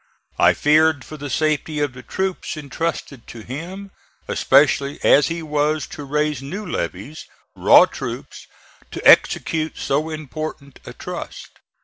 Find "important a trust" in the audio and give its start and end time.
10.09-11.49